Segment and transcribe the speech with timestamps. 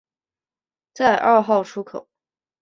[0.95, 2.07] 在二号出口